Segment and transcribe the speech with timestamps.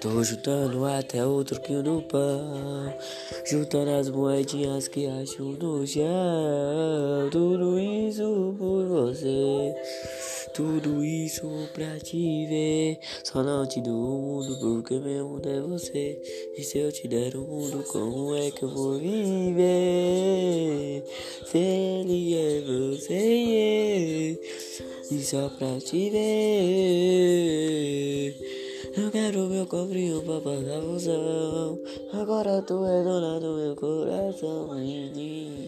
[0.00, 2.94] Tô juntando até outro quilo do pão.
[3.46, 7.30] Juntando as moedinhas que acho no chão.
[7.30, 9.74] Tudo isso por você.
[10.54, 12.98] Tudo isso pra te ver.
[13.24, 16.20] Só não te dou o mundo porque meu mundo é você.
[16.56, 21.02] E se eu te der o mundo, como é que eu vou viver?
[21.46, 24.38] Se ele é você.
[25.10, 27.53] E só pra te ver.
[28.96, 31.80] Eu quero meu cofrinho pra pagar função.
[32.12, 35.63] Agora tu é dona do meu coração, menina.